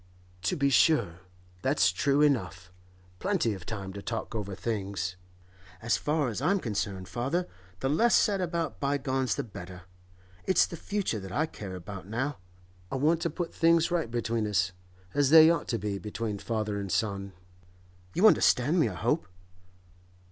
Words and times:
'To 0.41 0.55
be 0.57 0.69
sure; 0.71 1.19
that's 1.61 1.91
true 1.91 2.23
enough. 2.23 2.71
Plenty 3.19 3.53
of 3.53 3.67
time 3.67 3.93
to 3.93 4.01
talk 4.01 4.33
over 4.33 4.55
things. 4.55 5.15
As 5.79 5.95
far 5.95 6.29
as 6.29 6.41
I'm 6.41 6.59
concerned, 6.59 7.07
father, 7.07 7.47
the 7.81 7.87
less 7.89 8.15
said 8.15 8.41
about 8.41 8.79
bygones 8.79 9.35
the 9.35 9.43
better; 9.43 9.83
it's 10.47 10.65
the 10.65 10.75
future 10.75 11.19
that 11.19 11.31
I 11.31 11.45
care 11.45 11.75
about 11.75 12.07
now. 12.07 12.37
I 12.91 12.95
want 12.95 13.21
to 13.21 13.29
put 13.29 13.53
things 13.53 13.91
right 13.91 14.09
between 14.09 14.47
us—as 14.47 15.29
they 15.29 15.51
ought 15.51 15.67
to 15.67 15.77
be 15.77 15.99
between 15.99 16.39
father 16.39 16.79
and 16.79 16.91
son. 16.91 17.33
You 18.15 18.25
understand 18.25 18.79
me, 18.79 18.89
I 18.89 18.95
hope? 18.95 19.27